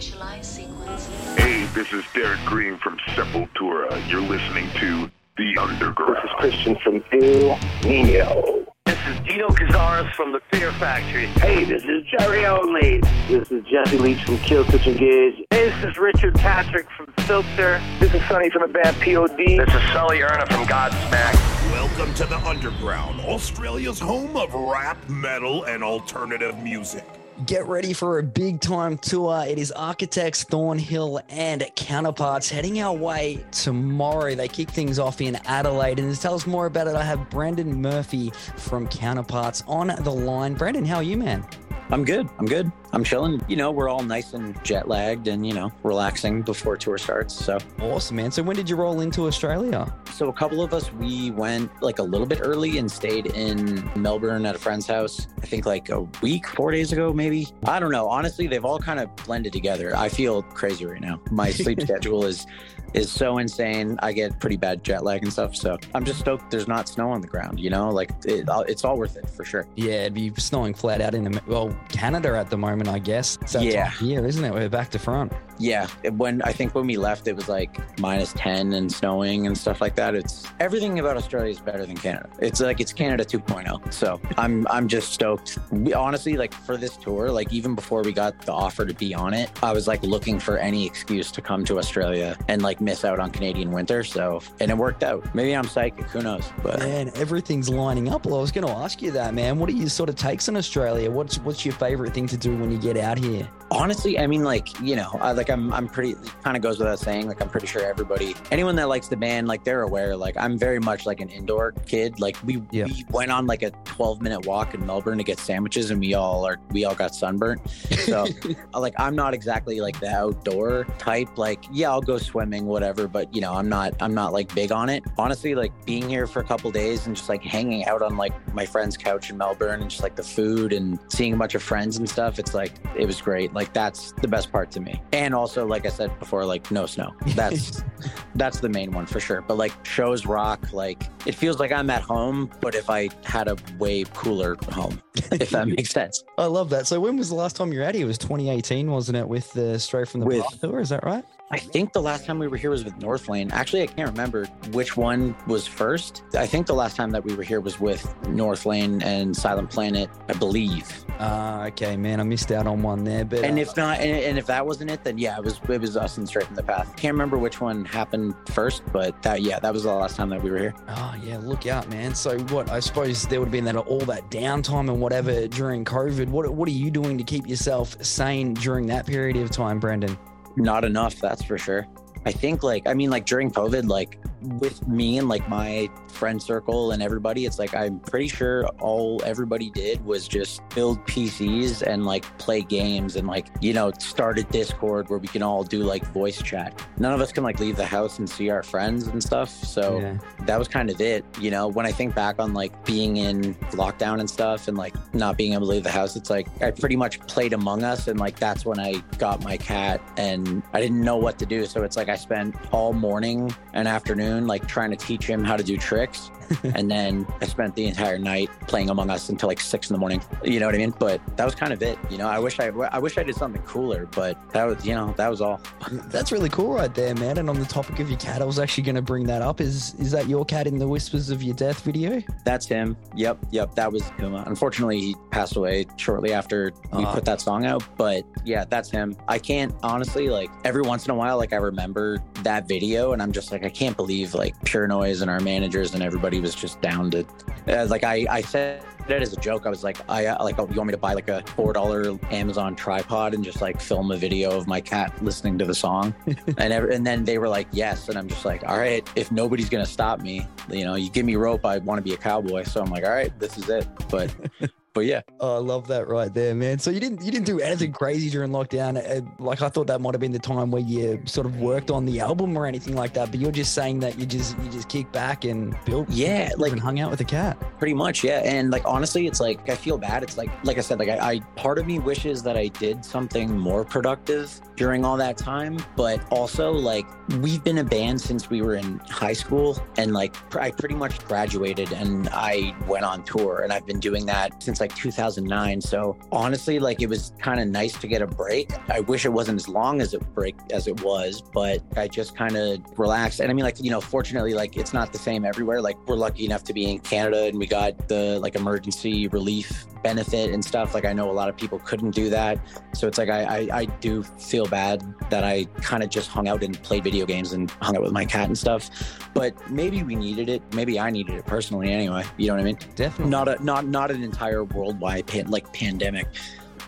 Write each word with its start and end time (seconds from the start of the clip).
Initialize 0.00 0.44
sequence. 0.46 1.06
Hey, 1.36 1.66
this 1.74 1.92
is 1.92 2.02
Derrick 2.14 2.40
Green 2.46 2.78
from 2.78 2.96
Sepultura. 3.08 4.10
You're 4.10 4.22
listening 4.22 4.70
to 4.78 5.10
The 5.36 5.60
Underground. 5.60 6.16
This 6.16 6.24
is 6.24 6.30
Christian 6.38 6.76
from 6.82 7.04
Ill 7.12 7.56
Niño. 7.82 8.64
This 8.86 8.98
is 9.08 9.20
Dino 9.26 9.48
Cazares 9.48 10.10
from 10.14 10.32
the 10.32 10.40
Fear 10.52 10.72
Factory. 10.72 11.26
Hey, 11.26 11.64
this 11.64 11.82
is 11.84 12.02
Jerry 12.18 12.46
Only. 12.46 13.02
This 13.28 13.52
is 13.52 13.62
Jesse 13.66 13.98
Leach 13.98 14.24
from 14.24 14.38
Killswitch 14.38 14.86
Engage. 14.86 15.44
Hey, 15.50 15.68
this 15.68 15.90
is 15.90 15.98
Richard 15.98 16.34
Patrick 16.36 16.86
from 16.96 17.12
Filter. 17.26 17.78
This 17.98 18.14
is 18.14 18.26
Sonny 18.26 18.48
from 18.48 18.62
the 18.62 18.68
band 18.72 18.96
POD. 19.02 19.36
This 19.36 19.74
is 19.74 19.92
Sully 19.92 20.22
Erna 20.22 20.46
from 20.46 20.64
Godsmack. 20.64 21.34
Welcome 21.72 22.14
to 22.14 22.24
the 22.24 22.38
Underground, 22.48 23.20
Australia's 23.20 24.00
home 24.00 24.34
of 24.34 24.54
rap, 24.54 24.96
metal, 25.10 25.64
and 25.64 25.84
alternative 25.84 26.58
music. 26.62 27.04
Get 27.46 27.66
ready 27.66 27.94
for 27.94 28.18
a 28.18 28.22
big 28.22 28.60
time 28.60 28.98
tour. 28.98 29.44
It 29.46 29.58
is 29.58 29.72
Architects, 29.72 30.44
Thornhill, 30.44 31.20
and 31.30 31.66
Counterparts 31.74 32.50
heading 32.50 32.80
our 32.82 32.94
way 32.94 33.42
tomorrow. 33.50 34.34
They 34.34 34.46
kick 34.46 34.70
things 34.70 34.98
off 34.98 35.22
in 35.22 35.36
Adelaide. 35.46 36.00
And 36.00 36.14
to 36.14 36.20
tell 36.20 36.34
us 36.34 36.46
more 36.46 36.66
about 36.66 36.86
it, 36.86 36.96
I 36.96 37.02
have 37.02 37.30
Brendan 37.30 37.80
Murphy 37.80 38.30
from 38.56 38.86
Counterparts 38.88 39.64
on 39.66 39.86
the 39.86 40.12
line. 40.12 40.52
Brandon, 40.52 40.84
how 40.84 40.96
are 40.96 41.02
you, 41.02 41.16
man? 41.16 41.46
I'm 41.88 42.04
good. 42.04 42.28
I'm 42.38 42.46
good. 42.46 42.70
I'm 42.92 43.04
chilling. 43.04 43.40
You 43.48 43.56
know, 43.56 43.70
we're 43.70 43.88
all 43.88 44.02
nice 44.02 44.34
and 44.34 44.62
jet 44.64 44.88
lagged 44.88 45.28
and, 45.28 45.46
you 45.46 45.52
know, 45.54 45.70
relaxing 45.82 46.42
before 46.42 46.76
tour 46.76 46.98
starts. 46.98 47.34
So 47.34 47.58
Awesome, 47.80 48.16
man. 48.16 48.30
So 48.30 48.42
when 48.42 48.56
did 48.56 48.68
you 48.68 48.76
roll 48.76 49.00
into 49.00 49.26
Australia? 49.26 49.92
so 50.12 50.28
a 50.28 50.32
couple 50.32 50.60
of 50.62 50.74
us 50.74 50.92
we 50.94 51.30
went 51.30 51.70
like 51.82 51.98
a 51.98 52.02
little 52.02 52.26
bit 52.26 52.40
early 52.42 52.76
and 52.78 52.90
stayed 52.90 53.26
in 53.26 53.88
Melbourne 53.96 54.44
at 54.44 54.54
a 54.54 54.58
friend's 54.58 54.86
house. 54.86 55.28
I 55.42 55.46
think 55.46 55.64
like 55.66 55.88
a 55.88 56.02
week, 56.20 56.46
4 56.46 56.72
days 56.72 56.92
ago 56.92 57.12
maybe. 57.12 57.48
I 57.64 57.80
don't 57.80 57.92
know. 57.92 58.08
Honestly, 58.08 58.46
they've 58.46 58.64
all 58.64 58.78
kind 58.78 59.00
of 59.00 59.14
blended 59.16 59.52
together. 59.52 59.96
I 59.96 60.08
feel 60.08 60.42
crazy 60.42 60.84
right 60.84 61.00
now. 61.00 61.20
My 61.30 61.50
sleep 61.62 61.80
schedule 61.80 62.24
is 62.24 62.46
is 62.94 63.10
so 63.10 63.38
insane. 63.38 63.98
I 64.02 64.12
get 64.12 64.38
pretty 64.40 64.56
bad 64.56 64.82
jet 64.82 65.04
lag 65.04 65.22
and 65.22 65.32
stuff. 65.32 65.54
So 65.54 65.78
I'm 65.94 66.04
just 66.04 66.20
stoked 66.20 66.50
there's 66.50 66.68
not 66.68 66.88
snow 66.88 67.10
on 67.10 67.20
the 67.20 67.26
ground, 67.26 67.60
you 67.60 67.70
know? 67.70 67.88
Like 67.88 68.10
it, 68.24 68.48
uh, 68.48 68.64
it's 68.66 68.84
all 68.84 68.96
worth 68.96 69.16
it 69.16 69.28
for 69.30 69.44
sure. 69.44 69.66
Yeah, 69.76 70.02
it'd 70.02 70.14
be 70.14 70.32
snowing 70.36 70.74
flat 70.74 71.00
out 71.00 71.14
in 71.14 71.24
the, 71.24 71.42
well, 71.46 71.76
Canada 71.88 72.36
at 72.36 72.50
the 72.50 72.58
moment, 72.58 72.79
I 72.88 72.98
guess. 72.98 73.36
That 73.52 73.62
Yeah. 73.62 73.88
of 73.94 74.00
year, 74.00 74.26
isn't 74.26 74.44
it? 74.44 74.52
We're 74.52 74.68
back 74.68 74.90
to 74.90 74.98
front. 74.98 75.32
Yeah, 75.60 75.86
when 76.16 76.40
I 76.42 76.52
think 76.52 76.74
when 76.74 76.86
we 76.86 76.96
left, 76.96 77.28
it 77.28 77.36
was 77.36 77.48
like 77.48 77.78
minus 78.00 78.32
ten 78.32 78.72
and 78.72 78.90
snowing 78.90 79.46
and 79.46 79.56
stuff 79.56 79.82
like 79.82 79.94
that. 79.96 80.14
It's 80.14 80.46
everything 80.58 80.98
about 80.98 81.18
Australia 81.18 81.50
is 81.50 81.60
better 81.60 81.84
than 81.84 81.98
Canada. 81.98 82.30
It's 82.40 82.60
like 82.60 82.80
it's 82.80 82.94
Canada 82.94 83.24
2.0. 83.26 83.92
So 83.92 84.18
I'm 84.38 84.66
I'm 84.68 84.88
just 84.88 85.12
stoked. 85.12 85.58
We, 85.70 85.92
honestly, 85.92 86.38
like 86.38 86.54
for 86.54 86.78
this 86.78 86.96
tour, 86.96 87.30
like 87.30 87.52
even 87.52 87.74
before 87.74 88.02
we 88.02 88.12
got 88.12 88.40
the 88.40 88.52
offer 88.52 88.86
to 88.86 88.94
be 88.94 89.14
on 89.14 89.34
it, 89.34 89.50
I 89.62 89.72
was 89.72 89.86
like 89.86 90.02
looking 90.02 90.38
for 90.38 90.56
any 90.56 90.86
excuse 90.86 91.30
to 91.32 91.42
come 91.42 91.64
to 91.66 91.78
Australia 91.78 92.38
and 92.48 92.62
like 92.62 92.80
miss 92.80 93.04
out 93.04 93.20
on 93.20 93.30
Canadian 93.30 93.70
winter. 93.70 94.02
So 94.02 94.40
and 94.60 94.70
it 94.70 94.78
worked 94.78 95.02
out. 95.02 95.34
Maybe 95.34 95.54
I'm 95.54 95.68
psychic. 95.68 96.06
Who 96.06 96.22
knows? 96.22 96.50
But 96.62 96.78
Man, 96.78 97.10
everything's 97.16 97.68
lining 97.68 98.08
up. 98.08 98.24
Well, 98.24 98.38
I 98.38 98.40
was 98.40 98.52
going 98.52 98.66
to 98.66 98.72
ask 98.72 99.02
you 99.02 99.10
that, 99.12 99.34
man. 99.34 99.58
What 99.58 99.68
are 99.68 99.72
your 99.72 99.90
sort 99.90 100.08
of 100.08 100.14
takes 100.14 100.48
on 100.48 100.56
Australia? 100.56 101.10
What's 101.10 101.38
what's 101.40 101.66
your 101.66 101.74
favorite 101.74 102.14
thing 102.14 102.26
to 102.28 102.38
do 102.38 102.56
when 102.56 102.70
you 102.70 102.78
get 102.78 102.96
out 102.96 103.18
here? 103.18 103.48
honestly 103.70 104.18
i 104.18 104.26
mean 104.26 104.42
like 104.42 104.78
you 104.80 104.96
know 104.96 105.10
I, 105.20 105.32
like 105.32 105.49
i'm 105.50 105.72
i'm 105.72 105.88
pretty 105.88 106.14
kind 106.42 106.56
of 106.56 106.62
goes 106.62 106.78
without 106.78 106.98
saying 106.98 107.26
like 107.28 107.40
i'm 107.42 107.48
pretty 107.48 107.66
sure 107.66 107.82
everybody 107.84 108.34
anyone 108.50 108.74
that 108.76 108.88
likes 108.88 109.08
the 109.08 109.16
band 109.16 109.46
like 109.48 109.62
they're 109.64 109.82
aware 109.82 110.16
like 110.16 110.36
i'm 110.36 110.56
very 110.58 110.78
much 110.80 111.06
like 111.06 111.20
an 111.20 111.28
indoor 111.28 111.72
kid. 111.86 112.18
Like 112.20 112.36
we 112.44 112.62
Yeah. 112.70 112.84
we 112.86 113.04
went 113.10 113.30
on 113.30 113.46
like 113.46 113.62
a 113.62 113.70
12 113.84 114.22
minute 114.22 114.46
walk 114.46 114.74
in 114.74 114.84
melbourne 114.86 115.18
to 115.18 115.24
get 115.24 115.38
sandwiches 115.38 115.90
and 115.90 116.00
we 116.00 116.14
all 116.14 116.46
are 116.46 116.58
we 116.70 116.84
all 116.84 116.94
got 116.94 117.14
sunburnt. 117.14 117.60
So 117.70 118.26
like 118.74 118.94
i'm 118.98 119.14
not 119.16 119.34
exactly 119.34 119.80
like 119.80 119.98
the 120.00 120.08
outdoor 120.10 120.84
type. 120.98 121.36
Like 121.36 121.64
yeah 121.72 121.90
i'll 121.90 122.00
go 122.00 122.18
swimming 122.18 122.66
whatever 122.66 123.08
but 123.08 123.34
you 123.34 123.40
know 123.40 123.52
i'm 123.52 123.68
not 123.68 123.94
i'm 124.00 124.14
not 124.14 124.32
like 124.32 124.54
big 124.54 124.72
on 124.72 124.88
it. 124.88 125.02
Honestly 125.18 125.54
like 125.54 125.72
being 125.84 126.08
here 126.08 126.26
for 126.26 126.40
a 126.40 126.44
couple 126.44 126.70
days 126.70 127.06
and 127.06 127.16
just 127.16 127.28
like 127.28 127.42
hanging 127.42 127.84
out 127.86 128.02
on 128.02 128.16
like 128.16 128.32
my 128.54 128.66
friend's 128.66 128.96
couch 128.96 129.30
in 129.30 129.36
melbourne 129.36 129.80
and 129.80 129.90
just 129.90 130.02
like 130.02 130.16
the 130.16 130.22
food 130.22 130.72
and 130.72 130.98
seeing 131.08 131.32
a 131.34 131.36
bunch 131.36 131.54
of 131.54 131.62
friends 131.62 131.96
and 131.98 132.08
stuff 132.08 132.38
it's 132.38 132.54
like 132.54 132.72
it 132.96 133.06
was 133.06 133.20
great. 133.20 133.52
Like 133.52 133.72
that's 133.72 134.12
the 134.20 134.28
best 134.28 134.50
part 134.52 134.70
to 134.72 134.80
me. 134.80 135.00
And 135.12 135.34
also 135.40 135.66
like 135.66 135.86
i 135.86 135.88
said 135.88 136.10
before 136.18 136.44
like 136.44 136.70
no 136.70 136.84
snow 136.86 137.10
that's 137.34 137.82
that's 138.34 138.60
the 138.60 138.68
main 138.68 138.90
one 138.92 139.06
for 139.06 139.20
sure 139.20 139.40
but 139.42 139.56
like 139.56 139.72
shows 139.84 140.26
rock 140.26 140.60
like 140.72 141.02
it 141.26 141.34
feels 141.34 141.58
like 141.58 141.72
i'm 141.72 141.88
at 141.90 142.02
home 142.02 142.50
but 142.60 142.74
if 142.74 142.90
i 142.90 143.08
had 143.24 143.48
a 143.48 143.56
way 143.78 144.04
cooler 144.14 144.56
home 144.70 145.00
if 145.32 145.50
that 145.50 145.66
makes 145.76 145.90
sense 145.90 146.22
I 146.38 146.46
love 146.46 146.70
that. 146.70 146.86
So 146.86 146.98
when 147.00 147.16
was 147.18 147.28
the 147.28 147.34
last 147.34 147.54
time 147.56 147.70
you 147.72 147.80
were 147.80 147.84
out 147.84 147.94
here? 147.94 148.04
It 148.04 148.06
was 148.06 148.16
2018, 148.16 148.90
wasn't 148.90 149.18
it? 149.18 149.28
With 149.28 149.52
the 149.52 149.78
Stray 149.78 150.04
from 150.06 150.20
the 150.20 150.26
With- 150.26 150.42
Path 150.42 150.60
tour, 150.60 150.80
is 150.80 150.88
that 150.88 151.04
right? 151.04 151.24
I 151.52 151.58
think 151.58 151.92
the 151.92 152.00
last 152.00 152.26
time 152.26 152.38
we 152.38 152.46
were 152.46 152.56
here 152.56 152.70
was 152.70 152.84
with 152.84 152.96
North 152.98 153.28
Lane. 153.28 153.50
Actually, 153.50 153.82
I 153.82 153.88
can't 153.88 154.08
remember 154.08 154.46
which 154.70 154.96
one 154.96 155.34
was 155.48 155.66
first. 155.66 156.22
I 156.38 156.46
think 156.46 156.68
the 156.68 156.74
last 156.74 156.94
time 156.94 157.10
that 157.10 157.24
we 157.24 157.34
were 157.34 157.42
here 157.42 157.60
was 157.60 157.80
with 157.80 158.14
North 158.28 158.66
Lane 158.66 159.02
and 159.02 159.36
Silent 159.36 159.68
Planet, 159.68 160.08
I 160.28 160.34
believe. 160.34 160.88
Ah, 161.18 161.64
okay, 161.66 161.96
man. 161.96 162.20
I 162.20 162.22
missed 162.22 162.52
out 162.52 162.68
on 162.68 162.82
one 162.82 163.02
there. 163.02 163.24
But 163.24 163.40
And 163.40 163.58
uh, 163.58 163.62
if 163.62 163.76
not, 163.76 163.98
and, 163.98 164.16
and 164.24 164.38
if 164.38 164.46
that 164.46 164.64
wasn't 164.64 164.92
it, 164.92 165.02
then 165.02 165.18
yeah, 165.18 165.38
it 165.38 165.44
was 165.44 165.60
it 165.68 165.80
was 165.80 165.96
us 165.96 166.18
and 166.18 166.28
Stray 166.28 166.44
from 166.44 166.54
the 166.54 166.62
Path. 166.62 166.94
Can't 166.94 167.14
remember 167.14 167.36
which 167.36 167.60
one 167.60 167.84
happened 167.84 168.36
first, 168.52 168.84
but 168.92 169.20
that 169.22 169.42
yeah, 169.42 169.58
that 169.58 169.72
was 169.72 169.82
the 169.82 169.92
last 169.92 170.14
time 170.14 170.28
that 170.28 170.40
we 170.40 170.52
were 170.52 170.58
here. 170.58 170.74
Oh 170.86 171.16
yeah, 171.20 171.38
look 171.38 171.66
out, 171.66 171.90
man. 171.90 172.14
So 172.14 172.38
what? 172.38 172.70
I 172.70 172.78
suppose 172.78 173.26
there 173.26 173.40
would 173.40 173.46
have 173.46 173.52
been 173.52 173.64
that 173.64 173.76
all 173.76 173.98
that 174.02 174.30
downtime 174.30 174.88
and 174.88 175.00
whatever 175.00 175.48
during 175.48 175.84
COVID. 175.84 176.28
What 176.28 176.48
What 176.54 176.68
are 176.68 176.72
you 176.72 176.92
doing 176.92 177.18
to 177.18 177.24
keep 177.24 177.48
yourself 177.48 178.00
sane 178.04 178.54
during 178.54 178.86
that 178.86 179.04
period 179.04 179.36
of 179.36 179.50
time, 179.50 179.80
Brendan? 179.80 180.16
Not 180.56 180.84
enough, 180.84 181.16
that's 181.16 181.42
for 181.42 181.58
sure. 181.58 181.86
I 182.26 182.32
think 182.32 182.62
like 182.62 182.86
I 182.86 182.94
mean 182.94 183.10
like 183.10 183.24
during 183.24 183.50
COVID, 183.50 183.88
like 183.88 184.18
with 184.42 184.86
me 184.88 185.18
and 185.18 185.28
like 185.28 185.48
my 185.48 185.88
friend 186.08 186.42
circle 186.42 186.92
and 186.92 187.02
everybody, 187.02 187.46
it's 187.46 187.58
like 187.58 187.74
I'm 187.74 187.98
pretty 188.00 188.28
sure 188.28 188.66
all 188.80 189.20
everybody 189.24 189.70
did 189.70 190.04
was 190.04 190.26
just 190.28 190.60
build 190.74 191.04
PCs 191.06 191.82
and 191.82 192.06
like 192.06 192.24
play 192.38 192.62
games 192.62 193.16
and 193.16 193.26
like, 193.26 193.48
you 193.60 193.72
know, 193.72 193.92
start 193.98 194.38
a 194.38 194.42
Discord 194.44 195.08
where 195.10 195.18
we 195.18 195.28
can 195.28 195.42
all 195.42 195.62
do 195.64 195.80
like 195.82 196.04
voice 196.12 196.40
chat. 196.42 196.80
None 196.98 197.12
of 197.12 197.20
us 197.20 197.32
can 197.32 197.44
like 197.44 197.60
leave 197.60 197.76
the 197.76 197.84
house 197.86 198.18
and 198.18 198.28
see 198.28 198.50
our 198.50 198.62
friends 198.62 199.06
and 199.08 199.22
stuff. 199.22 199.50
So 199.50 199.98
Yeah. 200.00 200.16
that 200.46 200.58
was 200.58 200.68
kind 200.68 200.90
of 200.90 201.00
it. 201.00 201.24
You 201.40 201.50
know, 201.50 201.68
when 201.68 201.86
I 201.86 201.92
think 201.92 202.14
back 202.14 202.38
on 202.38 202.54
like 202.54 202.84
being 202.84 203.16
in 203.18 203.54
lockdown 203.72 204.20
and 204.20 204.30
stuff 204.30 204.68
and 204.68 204.76
like 204.78 204.94
not 205.14 205.36
being 205.36 205.52
able 205.52 205.66
to 205.66 205.72
leave 205.72 205.84
the 205.84 205.90
house, 205.90 206.16
it's 206.16 206.30
like 206.30 206.48
I 206.62 206.70
pretty 206.70 206.96
much 206.96 207.20
played 207.26 207.52
Among 207.52 207.82
Us 207.84 208.08
and 208.08 208.18
like 208.18 208.38
that's 208.38 208.64
when 208.64 208.78
I 208.80 208.94
got 209.18 209.42
my 209.44 209.56
cat 209.56 210.00
and 210.16 210.62
I 210.72 210.80
didn't 210.80 211.00
know 211.02 211.16
what 211.16 211.38
to 211.40 211.46
do. 211.46 211.66
So 211.66 211.82
it's 211.82 211.96
like 211.96 212.08
I 212.08 212.16
spent 212.16 212.54
all 212.72 212.92
morning 212.92 213.54
and 213.74 213.86
afternoon 213.86 214.29
like 214.38 214.66
trying 214.66 214.90
to 214.90 214.96
teach 214.96 215.24
him 215.24 215.44
how 215.44 215.56
to 215.56 215.64
do 215.64 215.76
tricks. 215.76 216.30
And 216.64 216.90
then 216.90 217.26
I 217.40 217.46
spent 217.46 217.74
the 217.74 217.86
entire 217.86 218.18
night 218.18 218.50
playing 218.66 218.90
Among 218.90 219.10
Us 219.10 219.28
until 219.28 219.48
like 219.48 219.60
six 219.60 219.90
in 219.90 219.94
the 219.94 220.00
morning. 220.00 220.22
You 220.44 220.60
know 220.60 220.66
what 220.66 220.74
I 220.74 220.78
mean? 220.78 220.94
But 220.98 221.20
that 221.36 221.44
was 221.44 221.54
kind 221.54 221.72
of 221.72 221.82
it. 221.82 221.98
You 222.10 222.18
know, 222.18 222.28
I 222.28 222.38
wish 222.38 222.58
I, 222.60 222.68
I 222.68 222.98
wish 222.98 223.18
I 223.18 223.22
did 223.22 223.36
something 223.36 223.62
cooler, 223.62 224.06
but 224.06 224.36
that 224.52 224.64
was, 224.64 224.84
you 224.86 224.94
know, 224.94 225.12
that 225.16 225.28
was 225.28 225.40
all. 225.40 225.60
That's 225.90 226.32
really 226.32 226.48
cool, 226.48 226.74
right 226.74 226.94
there, 226.94 227.14
man. 227.14 227.38
And 227.38 227.48
on 227.48 227.58
the 227.58 227.64
topic 227.66 227.98
of 228.00 228.08
your 228.08 228.18
cat, 228.18 228.42
I 228.42 228.44
was 228.44 228.58
actually 228.58 228.84
going 228.84 228.96
to 228.96 229.02
bring 229.02 229.24
that 229.26 229.42
up. 229.42 229.60
Is 229.60 229.94
is 229.94 230.10
that 230.12 230.28
your 230.28 230.44
cat 230.44 230.66
in 230.66 230.78
the 230.78 230.88
Whispers 230.88 231.30
of 231.30 231.42
Your 231.42 231.54
Death 231.54 231.82
video? 231.82 232.22
That's 232.44 232.66
him. 232.66 232.96
Yep, 233.14 233.38
yep. 233.50 233.74
That 233.74 233.92
was 233.92 234.02
him. 234.10 234.34
Unfortunately, 234.34 235.00
he 235.00 235.16
passed 235.30 235.56
away 235.56 235.86
shortly 235.96 236.32
after 236.32 236.72
we 236.92 237.04
Ah. 237.04 237.14
put 237.14 237.24
that 237.24 237.40
song 237.40 237.64
out. 237.66 237.82
But 237.96 238.24
yeah, 238.44 238.64
that's 238.68 238.90
him. 238.90 239.16
I 239.28 239.38
can't 239.38 239.74
honestly 239.82 240.28
like 240.28 240.50
every 240.64 240.82
once 240.82 241.04
in 241.04 241.10
a 241.10 241.14
while, 241.14 241.36
like 241.38 241.52
I 241.52 241.56
remember 241.56 242.22
that 242.42 242.66
video, 242.68 243.12
and 243.12 243.22
I'm 243.22 243.32
just 243.32 243.52
like, 243.52 243.64
I 243.64 243.68
can't 243.70 243.96
believe 243.96 244.34
like 244.34 244.54
Pure 244.64 244.88
Noise 244.88 245.20
and 245.20 245.30
our 245.30 245.40
managers 245.40 245.94
and 245.94 246.02
everybody 246.02 246.39
was 246.40 246.54
just 246.54 246.80
down 246.80 247.10
to. 247.12 247.24
Uh, 247.68 247.86
like 247.88 248.04
I, 248.04 248.26
I 248.28 248.40
said 248.40 248.82
it 249.08 249.22
as 249.22 249.32
a 249.32 249.40
joke. 249.40 249.66
I 249.66 249.70
was 249.70 249.82
like, 249.84 249.98
I 250.08 250.26
uh, 250.26 250.42
like, 250.42 250.58
oh, 250.58 250.68
you 250.68 250.76
want 250.76 250.88
me 250.88 250.92
to 250.92 250.98
buy 250.98 251.14
like 251.14 251.28
a 251.28 251.42
four 251.42 251.72
dollar 251.72 252.18
Amazon 252.30 252.76
tripod 252.76 253.34
and 253.34 253.44
just 253.44 253.60
like 253.60 253.80
film 253.80 254.10
a 254.10 254.16
video 254.16 254.50
of 254.50 254.66
my 254.66 254.80
cat 254.80 255.22
listening 255.22 255.58
to 255.58 255.64
the 255.64 255.74
song, 255.74 256.14
and 256.58 256.72
ever, 256.72 256.88
and 256.88 257.06
then 257.06 257.24
they 257.24 257.38
were 257.38 257.48
like, 257.48 257.68
yes, 257.72 258.08
and 258.08 258.18
I'm 258.18 258.28
just 258.28 258.44
like, 258.44 258.62
all 258.66 258.78
right, 258.78 259.08
if 259.16 259.30
nobody's 259.32 259.68
gonna 259.68 259.86
stop 259.86 260.20
me, 260.20 260.46
you 260.70 260.84
know, 260.84 260.94
you 260.94 261.10
give 261.10 261.26
me 261.26 261.36
rope, 261.36 261.64
I 261.64 261.78
want 261.78 261.98
to 261.98 262.02
be 262.02 262.14
a 262.14 262.18
cowboy. 262.18 262.64
So 262.64 262.82
I'm 262.82 262.90
like, 262.90 263.04
all 263.04 263.10
right, 263.10 263.36
this 263.38 263.58
is 263.58 263.68
it. 263.68 263.86
But, 264.08 264.34
but 264.92 265.02
yeah, 265.06 265.20
Oh, 265.40 265.56
I 265.56 265.58
love 265.58 265.86
that 265.88 266.08
right 266.08 266.32
there, 266.32 266.54
man. 266.54 266.78
So 266.78 266.90
you 266.90 267.00
didn't 267.00 267.24
you 267.24 267.30
didn't 267.30 267.46
do 267.46 267.60
anything 267.60 267.92
crazy 267.92 268.28
during 268.30 268.50
lockdown. 268.50 268.96
Uh, 268.98 269.22
Like 269.38 269.62
I 269.62 269.68
thought 269.68 269.86
that 269.86 270.00
might 270.00 270.14
have 270.14 270.20
been 270.20 270.32
the 270.32 270.38
time 270.38 270.70
where 270.70 270.82
you 270.82 271.20
sort 271.26 271.46
of 271.46 271.60
worked 271.60 271.90
on 271.90 272.04
the 272.06 272.20
album 272.20 272.56
or 272.56 272.66
anything 272.66 272.94
like 272.96 273.12
that. 273.14 273.30
But 273.30 273.40
you're 273.40 273.52
just 273.52 273.72
saying 273.74 274.00
that 274.00 274.18
you 274.18 274.26
just 274.26 274.58
you 274.58 274.70
just 274.70 274.88
kick 274.88 275.10
back 275.12 275.44
and 275.44 275.76
built, 275.84 276.08
Yeah, 276.10 276.50
like- 276.56 276.72
and 276.72 276.80
hung 276.80 277.00
out 277.00 277.10
with 277.10 277.18
the 277.18 277.24
cat. 277.24 277.56
pretty 277.78 277.94
much 277.94 278.22
yeah 278.22 278.40
and 278.44 278.70
like 278.70 278.82
honestly 278.84 279.26
it's 279.26 279.40
like 279.40 279.68
i 279.70 279.74
feel 279.74 279.96
bad 279.96 280.22
it's 280.22 280.36
like 280.36 280.50
like 280.64 280.76
i 280.76 280.82
said 280.82 280.98
like 280.98 281.08
I, 281.08 281.16
I 281.32 281.40
part 281.56 281.78
of 281.78 281.86
me 281.86 281.98
wishes 281.98 282.42
that 282.42 282.56
i 282.56 282.68
did 282.68 283.02
something 283.04 283.58
more 283.58 283.84
productive 283.86 284.60
during 284.76 285.02
all 285.04 285.16
that 285.16 285.38
time 285.38 285.78
but 285.96 286.20
also 286.30 286.70
like 286.72 287.06
we've 287.40 287.64
been 287.64 287.78
a 287.78 287.84
band 287.84 288.20
since 288.20 288.50
we 288.50 288.60
were 288.60 288.74
in 288.74 288.98
high 289.08 289.32
school 289.32 289.78
and 289.96 290.12
like 290.12 290.34
pr- 290.50 290.60
i 290.60 290.70
pretty 290.70 290.94
much 290.94 291.24
graduated 291.24 291.90
and 291.92 292.28
i 292.32 292.74
went 292.86 293.04
on 293.04 293.22
tour 293.24 293.60
and 293.62 293.72
i've 293.72 293.86
been 293.86 294.00
doing 294.00 294.26
that 294.26 294.62
since 294.62 294.79
since 294.80 294.90
like 294.90 294.96
2009. 294.96 295.80
So 295.80 296.16
honestly, 296.32 296.78
like 296.78 297.02
it 297.02 297.08
was 297.08 297.32
kind 297.38 297.60
of 297.60 297.68
nice 297.68 297.92
to 297.98 298.06
get 298.06 298.22
a 298.22 298.26
break. 298.26 298.70
I 298.88 299.00
wish 299.00 299.24
it 299.24 299.30
wasn't 299.32 299.56
as 299.56 299.68
long 299.68 300.00
as 300.00 300.14
it 300.14 300.22
break 300.34 300.56
as 300.72 300.86
it 300.86 301.02
was, 301.02 301.40
but 301.40 301.82
I 301.96 302.08
just 302.08 302.36
kind 302.36 302.56
of 302.56 302.80
relaxed. 302.98 303.40
And 303.40 303.50
I 303.50 303.54
mean, 303.54 303.64
like 303.64 303.80
you 303.80 303.90
know, 303.90 304.00
fortunately, 304.00 304.54
like 304.54 304.76
it's 304.76 304.92
not 304.92 305.12
the 305.12 305.18
same 305.18 305.44
everywhere. 305.44 305.80
Like 305.80 305.96
we're 306.06 306.16
lucky 306.16 306.44
enough 306.44 306.64
to 306.64 306.72
be 306.72 306.90
in 306.90 306.98
Canada, 307.00 307.44
and 307.44 307.58
we 307.58 307.66
got 307.66 308.08
the 308.08 308.38
like 308.40 308.56
emergency 308.56 309.28
relief 309.28 309.86
benefit 310.02 310.52
and 310.52 310.64
stuff. 310.64 310.94
Like 310.94 311.04
I 311.04 311.12
know 311.12 311.30
a 311.30 311.32
lot 311.32 311.48
of 311.48 311.56
people 311.56 311.78
couldn't 311.80 312.12
do 312.12 312.30
that. 312.30 312.58
So 312.94 313.06
it's 313.06 313.18
like 313.18 313.28
I, 313.28 313.42
I, 313.42 313.68
I 313.80 313.84
do 313.84 314.22
feel 314.22 314.66
bad 314.66 315.02
that 315.30 315.44
I 315.44 315.64
kind 315.80 316.02
of 316.02 316.10
just 316.10 316.28
hung 316.28 316.48
out 316.48 316.62
and 316.62 316.80
played 316.82 317.04
video 317.04 317.26
games 317.26 317.52
and 317.52 317.70
hung 317.82 317.96
out 317.96 318.02
with 318.02 318.12
my 318.12 318.24
cat 318.24 318.46
and 318.46 318.56
stuff. 318.56 318.90
But 319.34 319.70
maybe 319.70 320.02
we 320.02 320.14
needed 320.14 320.48
it. 320.48 320.62
Maybe 320.74 320.98
I 320.98 321.10
needed 321.10 321.34
it 321.34 321.46
personally 321.46 321.90
anyway. 321.90 322.24
You 322.36 322.48
know 322.48 322.54
what 322.54 322.60
I 322.60 322.64
mean? 322.64 322.78
Definitely. 322.94 323.30
Not 323.30 323.48
a 323.48 323.62
not 323.64 323.86
not 323.86 324.10
an 324.10 324.22
entire 324.22 324.64
worldwide 324.64 325.26
pan, 325.26 325.50
like 325.50 325.72
pandemic, 325.72 326.26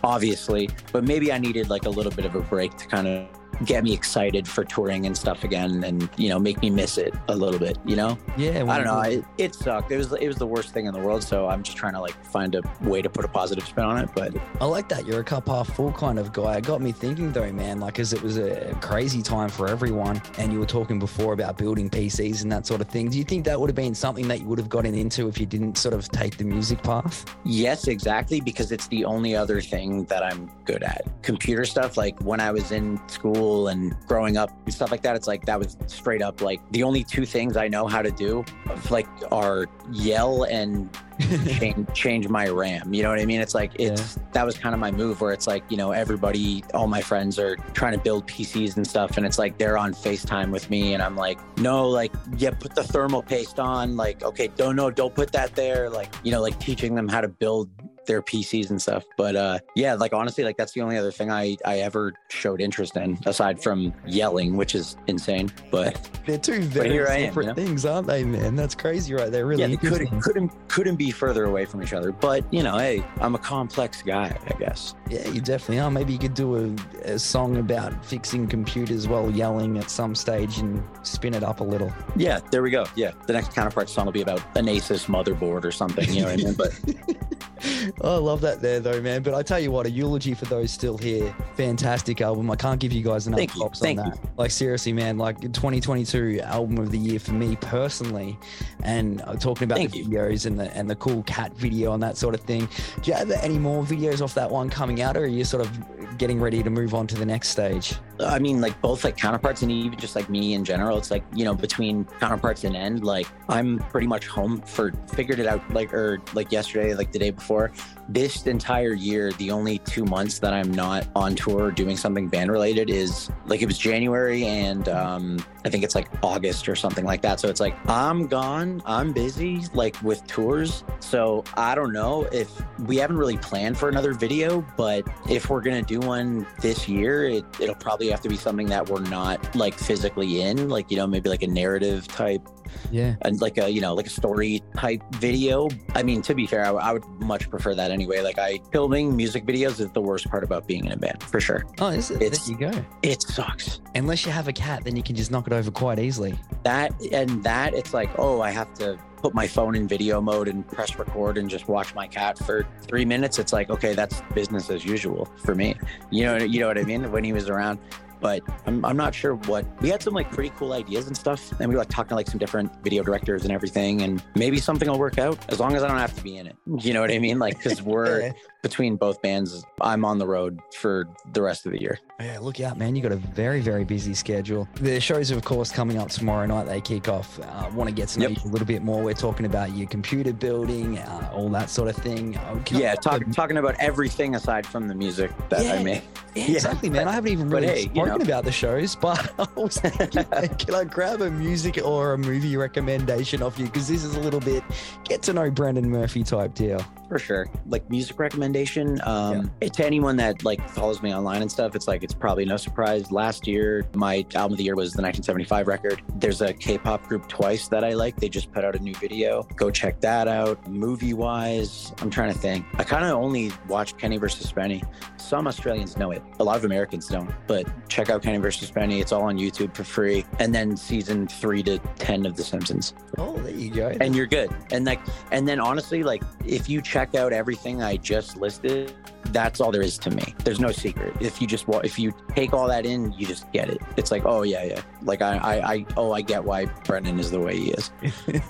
obviously. 0.03 0.69
But 0.91 1.03
maybe 1.03 1.31
I 1.31 1.37
needed 1.37 1.69
like 1.69 1.85
a 1.85 1.89
little 1.89 2.11
bit 2.11 2.25
of 2.25 2.35
a 2.35 2.41
break 2.41 2.75
to 2.77 2.87
kind 2.87 3.07
of 3.07 3.27
get 3.65 3.83
me 3.83 3.93
excited 3.93 4.47
for 4.47 4.63
touring 4.63 5.05
and 5.05 5.17
stuff 5.17 5.43
again 5.43 5.83
and 5.83 6.09
you 6.17 6.29
know 6.29 6.39
make 6.39 6.61
me 6.61 6.69
miss 6.69 6.97
it 6.97 7.13
a 7.27 7.35
little 7.35 7.59
bit 7.59 7.77
you 7.85 7.95
know 7.95 8.17
Yeah. 8.37 8.63
I 8.67 8.77
don't 8.77 8.85
know. 8.85 8.95
well, 8.95 9.11
It, 9.11 9.25
it 9.37 9.55
sucked. 9.55 9.91
It 9.91 9.97
was 9.97 10.11
it 10.13 10.27
was 10.27 10.37
the 10.37 10.47
worst 10.47 10.73
thing 10.73 10.85
in 10.85 10.93
the 10.93 10.99
world. 10.99 11.23
So 11.23 11.47
I'm 11.47 11.63
just 11.63 11.77
trying 11.77 11.93
to 11.93 12.01
like 12.01 12.15
find 12.25 12.55
a 12.55 12.61
way 12.81 13.01
to 13.01 13.09
put 13.09 13.25
a 13.25 13.27
positive 13.27 13.65
spin 13.65 13.83
on 13.85 13.97
it. 13.99 14.09
But 14.15 14.35
I 14.59 14.65
like 14.65 14.89
that. 14.89 15.05
You're 15.05 15.19
a 15.21 15.23
cup 15.23 15.47
half 15.47 15.73
full 15.75 15.91
kind 15.93 16.17
of 16.19 16.33
guy. 16.33 16.57
It 16.57 16.63
got 16.65 16.81
me 16.81 16.91
thinking 16.91 17.31
though, 17.31 17.51
man, 17.51 17.79
like, 17.79 17.99
as 17.99 18.13
it 18.13 18.21
was 18.21 18.37
a 18.37 18.75
crazy 18.81 19.21
time 19.21 19.49
for 19.49 19.67
everyone. 19.67 20.21
And 20.37 20.51
you 20.51 20.59
were 20.59 20.65
talking 20.65 20.99
before 20.99 21.33
about 21.33 21.57
building 21.57 21.89
PCs 21.89 22.43
and 22.43 22.51
that 22.51 22.65
sort 22.65 22.81
of 22.81 22.87
thing. 22.87 23.09
Do 23.09 23.17
you 23.17 23.23
think 23.23 23.45
that 23.45 23.59
would 23.59 23.69
have 23.69 23.75
been 23.75 23.95
something 23.95 24.27
that 24.27 24.39
you 24.41 24.47
would 24.47 24.59
have 24.59 24.69
gotten 24.69 24.95
into 24.95 25.27
if 25.27 25.39
you 25.39 25.45
didn't 25.45 25.77
sort 25.77 25.93
of 25.93 26.09
take 26.09 26.37
the 26.37 26.43
music 26.45 26.81
path? 26.83 27.25
yes, 27.45 27.87
exactly, 27.87 28.39
because 28.41 28.71
it's 28.71 28.87
the 28.87 29.05
only 29.05 29.35
other 29.35 29.61
thing 29.61 30.05
that 30.05 30.23
I'm 30.23 30.49
good 30.65 30.83
at. 30.83 31.05
Computer 31.21 31.65
stuff. 31.65 31.97
Like 31.97 32.19
when 32.21 32.39
I 32.39 32.51
was 32.51 32.71
in 32.71 32.99
school 33.07 33.42
and 33.67 33.95
growing 34.07 34.37
up 34.37 34.51
and 34.65 34.73
stuff 34.73 34.91
like 34.91 35.01
that. 35.03 35.15
It's 35.15 35.27
like 35.27 35.45
that 35.45 35.59
was 35.59 35.77
straight 35.87 36.21
up 36.21 36.41
like 36.41 36.59
the 36.71 36.83
only 36.83 37.03
two 37.03 37.25
things 37.25 37.57
I 37.57 37.67
know 37.67 37.87
how 37.87 38.01
to 38.01 38.11
do, 38.11 38.43
like, 38.89 39.07
are 39.31 39.67
yell 39.91 40.43
and 40.43 40.89
change, 41.59 41.93
change 41.93 42.27
my 42.27 42.47
RAM. 42.47 42.93
You 42.93 43.03
know 43.03 43.09
what 43.09 43.19
I 43.19 43.25
mean? 43.25 43.41
It's 43.41 43.55
like 43.55 43.71
it's 43.79 44.19
that 44.31 44.45
was 44.45 44.57
kind 44.57 44.73
of 44.73 44.79
my 44.79 44.91
move 44.91 45.21
where 45.21 45.33
it's 45.33 45.47
like, 45.47 45.63
you 45.69 45.77
know, 45.77 45.91
everybody, 45.91 46.63
all 46.73 46.87
my 46.87 47.01
friends 47.01 47.37
are 47.39 47.55
trying 47.73 47.93
to 47.93 47.99
build 47.99 48.27
PCs 48.27 48.77
and 48.77 48.85
stuff. 48.85 49.17
And 49.17 49.25
it's 49.25 49.37
like 49.37 49.57
they're 49.57 49.77
on 49.77 49.93
FaceTime 49.93 50.51
with 50.51 50.69
me. 50.69 50.93
And 50.93 51.03
I'm 51.03 51.15
like, 51.15 51.39
no, 51.59 51.87
like, 51.87 52.11
yeah, 52.37 52.51
put 52.51 52.75
the 52.75 52.83
thermal 52.83 53.21
paste 53.21 53.59
on. 53.59 53.95
Like, 53.95 54.23
okay, 54.23 54.49
don't 54.55 54.75
no, 54.75 54.89
don't 54.89 55.13
put 55.13 55.31
that 55.33 55.55
there. 55.55 55.89
Like, 55.89 56.13
you 56.23 56.31
know, 56.31 56.41
like 56.41 56.59
teaching 56.59 56.95
them 56.95 57.07
how 57.07 57.21
to 57.21 57.27
build 57.27 57.69
their 58.05 58.21
PCs 58.21 58.69
and 58.69 58.81
stuff. 58.81 59.03
But 59.17 59.35
uh 59.35 59.59
yeah, 59.75 59.93
like 59.95 60.13
honestly, 60.13 60.43
like 60.43 60.57
that's 60.57 60.73
the 60.73 60.81
only 60.81 60.97
other 60.97 61.11
thing 61.11 61.31
I 61.31 61.57
I 61.65 61.79
ever 61.79 62.13
showed 62.29 62.61
interest 62.61 62.97
in 62.97 63.17
aside 63.25 63.61
from 63.61 63.93
yelling, 64.05 64.55
which 64.57 64.75
is 64.75 64.97
insane. 65.07 65.51
But 65.71 66.09
They're 66.25 66.37
two 66.37 66.61
very 66.61 66.99
am, 66.99 67.29
separate 67.29 67.43
you 67.43 67.49
know? 67.49 67.53
things, 67.55 67.85
aren't 67.85 68.07
they, 68.07 68.23
man? 68.23 68.55
That's 68.55 68.75
crazy, 68.75 69.13
right? 69.13 69.31
They're 69.31 69.45
really 69.45 69.61
yeah, 69.61 69.67
they 69.67 69.77
couldn't 69.77 70.21
couldn't 70.21 70.69
couldn't 70.69 70.95
be 70.95 71.11
further 71.11 71.45
away 71.45 71.65
from 71.65 71.83
each 71.83 71.93
other. 71.93 72.11
But 72.11 72.51
you 72.53 72.63
know, 72.63 72.77
hey, 72.77 73.03
I'm 73.19 73.35
a 73.35 73.39
complex 73.39 74.01
guy, 74.01 74.37
I 74.47 74.57
guess. 74.57 74.95
Yeah, 75.09 75.27
you 75.29 75.41
definitely 75.41 75.79
are. 75.79 75.91
Maybe 75.91 76.13
you 76.13 76.19
could 76.19 76.33
do 76.33 76.55
a, 76.55 77.11
a 77.13 77.19
song 77.19 77.57
about 77.57 78.05
fixing 78.05 78.47
computers 78.47 79.07
while 79.07 79.29
yelling 79.29 79.77
at 79.77 79.89
some 79.89 80.15
stage 80.15 80.57
and 80.59 80.83
spin 81.03 81.33
it 81.33 81.43
up 81.43 81.59
a 81.59 81.63
little. 81.63 81.91
Yeah, 82.15 82.39
there 82.51 82.63
we 82.63 82.71
go. 82.71 82.85
Yeah, 82.95 83.11
the 83.27 83.33
next 83.33 83.53
counterpart 83.53 83.89
song 83.89 84.05
will 84.05 84.13
be 84.13 84.21
about 84.21 84.41
an 84.55 84.65
Asus 84.65 85.05
motherboard 85.07 85.65
or 85.65 85.71
something. 85.71 86.11
You 86.13 86.21
know 86.21 86.27
what 86.27 86.39
I 86.39 86.43
mean? 86.43 86.53
But 86.53 86.71
Oh, 88.01 88.15
I 88.15 88.17
love 88.17 88.41
that 88.41 88.61
there, 88.61 88.79
though, 88.79 89.01
man. 89.01 89.23
But 89.23 89.33
I 89.33 89.43
tell 89.43 89.59
you 89.59 89.71
what, 89.71 89.85
a 89.85 89.91
eulogy 89.91 90.33
for 90.33 90.45
those 90.45 90.71
still 90.71 90.97
here. 90.97 91.35
Fantastic 91.55 92.21
album. 92.21 92.49
I 92.51 92.55
can't 92.55 92.79
give 92.79 92.91
you 92.91 93.03
guys 93.03 93.27
enough 93.27 93.39
Thank 93.39 93.55
you. 93.55 93.61
props 93.61 93.81
on 93.83 93.95
that. 93.97 94.19
Like 94.37 94.51
seriously, 94.51 94.93
man. 94.93 95.17
Like 95.17 95.39
2022 95.41 96.41
album 96.41 96.77
of 96.77 96.91
the 96.91 96.97
year 96.97 97.19
for 97.19 97.33
me 97.33 97.55
personally. 97.57 98.37
And 98.83 99.21
uh, 99.21 99.35
talking 99.35 99.65
about 99.65 99.77
Thank 99.77 99.91
the 99.91 99.99
you. 99.99 100.07
videos 100.07 100.45
and 100.45 100.59
the 100.59 100.75
and 100.75 100.89
the 100.89 100.95
cool 100.95 101.23
cat 101.23 101.55
video 101.55 101.93
and 101.93 102.03
that 102.03 102.17
sort 102.17 102.35
of 102.35 102.41
thing. 102.41 102.67
Do 103.01 103.11
you 103.11 103.13
have 103.13 103.31
any 103.31 103.57
more 103.59 103.83
videos 103.83 104.21
off 104.21 104.33
that 104.35 104.49
one 104.49 104.69
coming 104.69 105.01
out, 105.01 105.17
or 105.17 105.23
are 105.23 105.27
you 105.27 105.43
sort 105.43 105.65
of 105.65 106.17
getting 106.17 106.39
ready 106.39 106.61
to 106.63 106.69
move 106.69 106.93
on 106.93 107.07
to 107.07 107.15
the 107.15 107.25
next 107.25 107.49
stage? 107.49 107.95
I 108.19 108.39
mean, 108.39 108.61
like 108.61 108.79
both 108.81 109.03
like 109.03 109.17
counterparts 109.17 109.61
and 109.63 109.71
even 109.71 109.99
just 109.99 110.15
like 110.15 110.29
me 110.29 110.53
in 110.53 110.63
general. 110.63 110.97
It's 110.97 111.11
like 111.11 111.23
you 111.33 111.45
know 111.45 111.53
between 111.53 112.05
counterparts 112.19 112.63
and 112.63 112.75
end, 112.75 113.03
like 113.03 113.27
I'm 113.49 113.79
pretty 113.79 114.07
much 114.07 114.27
home 114.27 114.61
for 114.61 114.93
figured 115.13 115.39
it 115.39 115.47
out 115.47 115.67
like 115.73 115.93
or 115.93 116.19
like 116.33 116.51
yesterday, 116.51 116.93
like 116.93 117.11
the 117.11 117.19
day 117.19 117.31
before. 117.31 117.71
This 118.09 118.45
entire 118.47 118.93
year, 118.93 119.31
the 119.33 119.49
only 119.51 119.77
two 119.79 120.03
months 120.03 120.39
that 120.39 120.53
I'm 120.53 120.71
not 120.71 121.07
on 121.15 121.35
tour 121.35 121.71
doing 121.71 121.95
something 121.95 122.27
band 122.27 122.51
related 122.51 122.89
is 122.89 123.29
like 123.45 123.61
it 123.61 123.65
was 123.65 123.77
January 123.77 124.45
and 124.45 124.89
um, 124.89 125.45
I 125.63 125.69
think 125.69 125.85
it's 125.85 125.95
like 125.95 126.09
August 126.21 126.67
or 126.67 126.75
something 126.75 127.05
like 127.05 127.21
that. 127.21 127.39
So 127.39 127.47
it's 127.47 127.61
like 127.61 127.75
I'm 127.89 128.27
gone, 128.27 128.81
I'm 128.85 129.13
busy 129.13 129.63
like 129.73 130.01
with 130.03 130.25
tours. 130.27 130.83
So 130.99 131.45
I 131.55 131.75
don't 131.75 131.93
know 131.93 132.23
if 132.31 132.51
we 132.79 132.97
haven't 132.97 133.17
really 133.17 133.37
planned 133.37 133.77
for 133.77 133.87
another 133.87 134.13
video, 134.13 134.65
but 134.75 135.07
if 135.29 135.49
we're 135.49 135.61
gonna 135.61 135.81
do 135.81 135.99
one 135.99 136.45
this 136.59 136.89
year, 136.89 137.25
it, 137.25 137.45
it'll 137.59 137.75
probably 137.75 138.09
have 138.09 138.21
to 138.21 138.29
be 138.29 138.37
something 138.37 138.67
that 138.67 138.89
we're 138.89 138.99
not 138.99 139.55
like 139.55 139.75
physically 139.75 140.41
in, 140.41 140.67
like 140.69 140.91
you 140.91 140.97
know 140.97 141.07
maybe 141.07 141.29
like 141.29 141.43
a 141.43 141.47
narrative 141.47 142.07
type 142.09 142.47
Yeah. 142.91 143.15
and 143.21 143.39
like 143.41 143.57
a 143.57 143.69
you 143.69 143.81
know 143.81 143.93
like 143.93 144.07
a 144.07 144.09
story 144.11 144.61
type 144.75 145.01
video. 145.15 145.67
I 145.95 146.03
mean, 146.03 146.21
to 146.23 146.35
be 146.35 146.45
fair, 146.47 146.61
I, 146.61 146.67
w- 146.67 146.83
I 146.85 146.93
would 146.93 147.05
much 147.21 147.49
prefer 147.49 147.73
that 147.75 147.91
anyway. 147.91 148.21
Like 148.21 148.37
I 148.39 148.59
filming 148.71 149.15
music 149.15 149.45
videos 149.45 149.79
is 149.79 149.91
the 149.91 150.01
worst 150.01 150.29
part 150.29 150.43
about 150.43 150.67
being 150.67 150.85
in 150.85 150.91
a 150.91 150.97
band 150.97 151.21
for 151.23 151.39
sure. 151.39 151.65
Oh, 151.79 151.87
is 151.87 152.11
it? 152.11 152.21
It's- 152.21 152.47
there 152.47 152.57
you 152.57 152.71
go. 152.71 152.85
It 153.01 153.21
sucks. 153.21 153.81
Unless 153.95 154.25
you 154.25 154.31
have 154.31 154.47
a 154.47 154.53
cat, 154.53 154.83
then 154.83 154.95
you 154.95 155.03
can 155.03 155.15
just 155.15 155.31
knock 155.31 155.47
it 155.47 155.53
over 155.53 155.71
quite 155.71 155.99
easily. 155.99 156.37
That 156.63 156.91
and 157.11 157.43
that 157.43 157.73
it's 157.73 157.93
like 157.93 158.09
oh 158.17 158.41
I 158.41 158.51
have 158.51 158.73
to 158.75 158.97
put 159.17 159.33
my 159.33 159.47
phone 159.47 159.73
in 159.75 159.87
video 159.87 160.19
mode 160.19 160.49
and 160.49 160.67
press 160.67 160.97
record 160.99 161.37
and 161.37 161.49
just 161.49 161.69
watch 161.69 161.95
my 161.95 162.05
cat 162.07 162.37
for 162.37 162.67
three 162.87 163.05
minutes. 163.05 163.39
It's 163.39 163.53
like 163.53 163.69
okay 163.69 163.93
that's 163.93 164.21
business 164.33 164.69
as 164.69 164.83
usual 164.83 165.27
for 165.45 165.55
me. 165.55 165.75
You 166.11 166.25
know 166.25 166.37
you 166.37 166.59
know 166.59 166.67
what 166.67 166.77
I 166.77 166.83
mean 166.83 167.09
when 167.11 167.23
he 167.23 167.31
was 167.33 167.49
around. 167.49 167.79
But 168.23 168.41
I'm, 168.65 168.83
I'm 168.85 168.95
not 168.95 169.13
sure 169.13 169.35
what 169.35 169.65
we 169.81 169.89
had 169.89 170.01
some 170.01 170.13
like 170.13 170.31
pretty 170.31 170.49
cool 170.57 170.71
ideas 170.71 171.07
and 171.07 171.15
stuff, 171.15 171.51
and 171.59 171.67
we 171.67 171.75
were 171.75 171.79
like 171.79 171.89
talking 171.89 172.09
to 172.09 172.15
like 172.15 172.29
some 172.29 172.39
different 172.39 172.71
video 172.81 173.03
directors 173.03 173.43
and 173.43 173.51
everything, 173.51 174.01
and 174.01 174.23
maybe 174.35 174.59
something 174.59 174.89
will 174.89 174.97
work 174.97 175.17
out 175.17 175.37
as 175.51 175.59
long 175.59 175.75
as 175.75 175.83
I 175.83 175.89
don't 175.89 175.97
have 175.97 176.15
to 176.15 176.23
be 176.23 176.37
in 176.37 176.47
it. 176.47 176.55
You 176.79 176.93
know 176.93 177.01
what 177.01 177.11
I 177.11 177.19
mean? 177.19 177.37
Like 177.37 177.57
because 177.57 177.81
we're 177.81 178.33
between 178.63 178.95
both 178.95 179.21
bands, 179.21 179.65
I'm 179.81 180.05
on 180.05 180.19
the 180.19 180.25
road 180.25 180.61
for 180.77 181.05
the 181.33 181.41
rest 181.41 181.65
of 181.65 181.73
the 181.73 181.81
year. 181.81 181.99
Yeah, 182.21 182.39
look 182.39 182.61
out, 182.61 182.77
man. 182.77 182.95
You 182.95 183.03
got 183.03 183.11
a 183.11 183.17
very, 183.17 183.59
very 183.59 183.83
busy 183.83 184.13
schedule. 184.13 184.69
The 184.75 185.01
shows, 185.01 185.29
are 185.33 185.35
of 185.35 185.43
course, 185.43 185.69
coming 185.69 185.97
up 185.97 186.07
tomorrow 186.07 186.45
night. 186.45 186.67
They 186.67 186.79
kick 186.79 187.09
off. 187.09 187.37
Uh, 187.41 187.69
Want 187.73 187.89
to 187.89 187.93
get 187.93 188.07
to 188.09 188.19
know 188.21 188.27
Yep. 188.29 188.37
you 188.45 188.49
a 188.49 188.51
little 188.51 188.67
bit 188.67 188.81
more. 188.83 189.03
We're 189.03 189.13
talking 189.13 189.45
about 189.45 189.75
your 189.75 189.87
computer 189.89 190.31
building, 190.31 190.97
uh, 190.99 191.31
all 191.33 191.49
that 191.49 191.69
sort 191.69 191.89
of 191.89 191.97
thing. 191.97 192.37
Uh, 192.37 192.57
Yeah, 192.71 192.95
talk, 192.95 193.21
talking 193.33 193.57
about 193.57 193.75
everything 193.79 194.35
aside 194.35 194.65
from 194.65 194.87
the 194.87 194.95
music 194.95 195.31
that 195.49 195.65
Yeah. 195.65 195.73
I 195.73 195.83
make. 195.83 196.03
Yeah, 196.35 196.45
exactly, 196.51 196.89
man. 196.89 197.07
I 197.09 197.11
haven't 197.11 197.31
even 197.33 197.49
But 197.49 197.61
really 197.63 197.67
hey, 197.67 197.81
you 197.81 197.89
spoken 198.05 198.12
know. 198.19 198.25
about 198.25 198.45
the 198.45 198.51
shows, 198.51 198.95
but 198.95 199.33
I 199.39 199.47
was 199.59 199.77
thinking, 199.77 200.23
can 200.57 200.75
I 200.75 200.83
grab 200.83 201.21
a 201.21 201.29
music 201.29 201.79
or 201.83 202.13
a 202.13 202.17
movie 202.17 202.57
recommendation 202.57 203.41
off 203.41 203.57
you? 203.59 203.65
Because 203.65 203.87
this 203.87 204.03
is 204.03 204.15
a 204.15 204.19
little 204.19 204.39
bit 204.39 204.63
get 205.03 205.21
to 205.23 205.33
know 205.33 205.49
Brendan 205.49 205.89
Murphy 205.89 206.23
type 206.23 206.53
deal. 206.53 206.83
For 207.13 207.19
sure. 207.19 207.47
Like 207.67 207.87
music 207.91 208.17
recommendation 208.17 208.99
um 209.03 209.51
it- 209.61 209.73
to 209.73 209.85
anyone 209.85 210.15
that 210.17 210.43
like 210.43 210.67
follows 210.67 211.03
me 211.03 211.13
online 211.13 211.43
and 211.43 211.51
stuff 211.51 211.75
it's 211.75 211.87
like 211.87 212.03
it's 212.03 212.13
probably 212.15 212.43
no 212.43 212.57
surprise. 212.57 213.11
Last 213.11 213.45
year 213.45 213.85
my 213.93 214.25
album 214.33 214.53
of 214.53 214.57
the 214.57 214.63
year 214.63 214.75
was 214.75 214.93
the 214.93 215.03
1975 215.03 215.67
record. 215.67 216.01
There's 216.15 216.41
a 216.41 216.51
k-pop 216.53 217.07
group 217.07 217.27
twice 217.27 217.67
that 217.67 217.83
i 217.83 217.93
like. 217.93 218.15
They 218.17 218.29
just 218.29 218.51
put 218.51 218.65
out 218.65 218.75
a 218.75 218.79
new 218.79 218.95
video. 218.95 219.43
Go 219.55 219.69
check 219.69 220.01
that 220.01 220.27
out. 220.27 220.67
Movie 220.67 221.13
wise 221.13 221.93
i'm 222.01 222.09
trying 222.09 222.33
to 222.33 222.39
think. 222.39 222.65
I 222.79 222.83
kind 222.83 223.05
of 223.05 223.11
only 223.11 223.51
watch 223.67 223.95
kenny 223.97 224.17
versus 224.17 224.51
Spenny 224.51 224.81
some 225.17 225.45
australians 225.47 225.97
know 225.97 226.09
it. 226.09 226.23
A 226.39 226.43
lot 226.43 226.57
of 226.57 226.65
americans 226.65 227.07
don't. 227.07 227.31
But 227.45 227.67
check 227.89 228.09
out 228.09 228.23
kenny 228.23 228.39
versus 228.39 228.71
Spenny 228.71 229.01
it's 229.01 229.11
all 229.11 229.23
on 229.23 229.37
youtube 229.37 229.75
for 229.75 229.83
free. 229.83 230.25
And 230.39 230.53
then 230.53 230.75
season 230.75 231.27
3 231.27 231.61
to 231.63 231.77
10 231.77 232.25
of 232.25 232.35
the 232.35 232.43
simpsons. 232.43 232.95
Oh, 233.19 233.37
there 233.37 233.53
you 233.53 233.69
go. 233.69 233.89
and 234.01 234.15
you're 234.15 234.25
good. 234.25 234.49
And 234.71 234.85
like, 234.85 234.99
and 235.31 235.47
then 235.47 235.59
honestly, 235.59 236.01
like, 236.01 236.23
if 236.45 236.67
you 236.67 236.81
check 236.81 237.02
out 237.15 237.33
everything 237.33 237.81
I 237.83 237.97
just 237.97 238.37
listed, 238.37 238.93
that's 239.31 239.59
all 239.61 239.71
there 239.71 239.81
is 239.81 239.97
to 239.99 240.09
me. 240.11 240.35
There's 240.43 240.59
no 240.59 240.71
secret. 240.71 241.13
If 241.19 241.41
you 241.41 241.47
just 241.47 241.65
if 241.83 241.97
you 241.97 242.13
take 242.35 242.53
all 242.53 242.67
that 242.67 242.85
in, 242.85 243.13
you 243.13 243.25
just 243.25 243.51
get 243.51 243.69
it. 243.69 243.81
It's 243.97 244.11
like, 244.11 244.23
oh 244.25 244.43
yeah, 244.43 244.63
yeah. 244.63 244.81
Like 245.01 245.21
I, 245.21 245.37
I, 245.37 245.73
I 245.73 245.85
oh, 245.97 246.11
I 246.13 246.21
get 246.21 246.43
why 246.43 246.65
Brendan 246.65 247.19
is 247.19 247.31
the 247.31 247.39
way 247.39 247.57
he 247.57 247.71
is. 247.71 247.91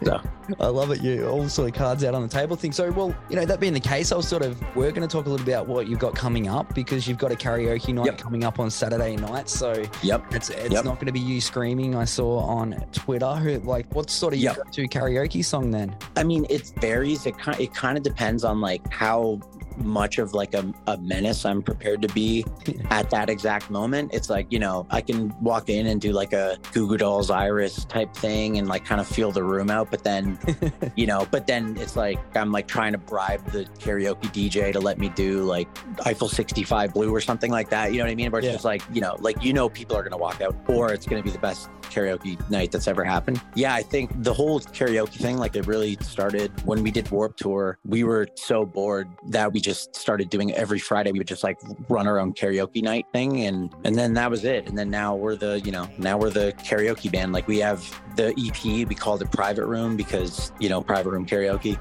So 0.04 0.20
I 0.60 0.68
love 0.68 0.92
it. 0.92 1.02
You 1.02 1.26
all 1.28 1.48
sort 1.48 1.70
of 1.70 1.74
cards 1.76 2.04
out 2.04 2.14
on 2.14 2.22
the 2.22 2.28
table 2.28 2.56
thing. 2.58 2.74
So, 2.74 2.92
well, 2.92 3.16
you 3.30 3.38
know, 3.38 3.46
that 3.46 3.60
being 3.62 3.74
the 3.74 3.80
case, 3.80 4.12
I 4.12 4.18
was 4.18 4.28
sort 4.28 4.42
of, 4.44 4.62
we're 4.76 4.92
going 4.92 5.08
to 5.08 5.12
talk 5.12 5.26
a 5.26 5.30
little 5.30 5.46
bit 5.46 5.54
about 5.54 5.68
what 5.68 5.88
you've 5.88 6.00
got 6.00 6.16
coming 6.16 6.50
up 6.50 6.74
because 6.76 7.08
you've 7.08 7.18
got 7.18 7.32
a 7.32 7.36
karaoke 7.36 7.94
night 7.94 8.08
Yep. 8.08 8.18
coming 8.18 8.44
up 8.44 8.60
on 8.60 8.70
Saturday 8.70 9.16
night. 9.16 9.48
So 9.48 9.82
yep. 10.02 10.26
it's, 10.34 10.50
it's 10.50 10.74
Yep. 10.74 10.84
not 10.84 10.96
going 10.96 11.06
to 11.08 11.14
be 11.14 11.20
you 11.22 11.40
screaming. 11.40 11.96
I 11.96 12.04
saw 12.04 12.40
on 12.40 12.74
Twitter. 12.92 13.34
Who, 13.36 13.60
like, 13.60 13.94
what 13.96 14.10
sort 14.10 14.34
of 14.34 14.40
your 14.40 14.52
Yep. 14.54 14.66
go-to 14.66 14.88
karaoke 14.90 15.46
song 15.46 15.72
then? 15.72 15.96
I 16.18 16.24
mean, 16.24 16.46
it 16.50 16.74
varies. 16.82 17.26
It 17.26 17.38
kind 17.38 17.60
it 17.62 17.74
kind 17.74 17.98
of 17.98 18.04
depends 18.04 18.44
on 18.44 18.60
like 18.60 18.82
how 18.92 19.40
much 19.78 20.18
of 20.18 20.34
like 20.34 20.54
a, 20.54 20.72
a 20.88 20.98
menace 20.98 21.46
I'm 21.46 21.62
prepared 21.62 22.02
to 22.04 22.08
be 22.10 22.46
at 22.90 23.10
that 23.12 23.30
exact 23.30 23.70
moment. 23.70 24.14
It's 24.14 24.30
like, 24.30 24.48
you 24.52 24.60
know, 24.60 24.86
I 24.90 25.02
can 25.02 25.34
walk 25.42 25.70
in 25.70 25.88
and 25.88 26.00
do 26.02 26.12
like 26.12 26.34
a 26.34 26.58
Goo 26.74 26.88
Goo 26.88 26.98
Dolls 26.98 27.30
Iris 27.30 27.86
type 27.86 28.14
thing 28.16 28.58
and 28.58 28.68
like 28.68 28.86
kind 28.86 29.02
of 29.02 29.08
feel 29.08 29.32
the 29.32 29.44
room 29.44 29.70
out. 29.70 29.90
But 29.92 30.04
then, 30.04 30.38
you 30.96 31.06
know, 31.08 31.28
but 31.32 31.48
then 31.48 31.78
it's 31.78 31.96
like 31.96 32.20
I'm 32.36 32.52
like 32.52 32.68
trying 32.68 32.92
to 32.94 32.98
bribe 32.98 33.46
the 33.52 33.66
karaoke 33.80 34.32
DJ 34.32 34.72
to 34.74 34.80
let 34.80 34.98
me 34.98 35.10
do 35.10 35.44
like 35.44 35.68
Eiffel 36.06 36.30
65 36.30 36.94
Blue 36.94 37.14
or 37.14 37.22
something 37.22 37.52
like 37.52 37.70
that. 37.70 37.92
You 37.92 38.00
know 38.00 38.06
what 38.06 38.12
I 38.12 38.16
mean? 38.16 38.32
Where 38.32 38.40
it's 38.40 38.48
Yeah. 38.48 38.54
just 38.54 38.66
like, 38.66 38.82
you 38.92 39.02
know, 39.02 39.16
like, 39.20 39.44
you 39.44 39.54
know, 39.54 39.70
people 39.70 39.96
are 39.98 40.02
going 40.04 40.12
to 40.12 40.18
walk 40.18 40.42
out 40.42 40.56
or 40.68 40.92
it's 40.94 41.06
going 41.06 41.22
to 41.22 41.26
be 41.26 41.32
the 41.32 41.40
best 41.40 41.70
karaoke 41.84 42.38
night 42.50 42.72
that's 42.72 42.88
ever 42.88 43.04
happened. 43.04 43.40
Yeah, 43.56 43.74
I 43.76 43.84
think 43.84 44.12
the 44.24 44.34
whole 44.34 44.60
karaoke 44.60 45.16
thing, 45.20 45.38
like 45.38 45.56
it 45.56 45.68
really 45.68 45.98
started 46.02 46.52
when 46.66 46.82
we 46.84 46.92
did 46.92 47.10
Warped 47.12 47.40
Tour. 47.40 47.78
We 47.86 48.04
were 48.04 48.28
so 48.36 48.66
bored 48.66 49.08
that 49.28 49.54
we 49.54 49.60
just 49.64 49.96
started 49.96 50.30
doing 50.30 50.54
every 50.54 50.80
Friday. 50.80 51.12
We 51.12 51.20
would 51.20 51.28
just 51.28 51.44
like 51.44 51.60
run 51.90 52.08
our 52.08 52.20
own 52.20 52.34
karaoke 52.34 52.84
night 52.84 53.08
thing, 53.14 53.46
and 53.46 53.74
and 53.84 53.96
then 53.96 54.14
that 54.14 54.30
was 54.30 54.44
it. 54.44 54.68
And 54.68 54.78
then 54.78 54.90
now 54.90 55.16
we're 55.16 55.36
the 55.36 55.60
you 55.62 55.72
know 55.72 55.90
now 55.98 56.18
we're 56.18 56.30
the 56.30 56.54
karaoke 56.60 57.12
band. 57.12 57.34
Like 57.34 57.48
we 57.48 57.58
have 57.60 57.82
the 58.16 58.30
EP. 58.38 58.88
We 58.88 58.96
called 58.96 59.22
it 59.22 59.32
Private 59.32 59.66
Room 59.66 59.96
because 59.96 60.52
you 60.60 60.70
know 60.70 60.82
private 60.82 61.10
room 61.12 61.26
karaoke. 61.26 61.80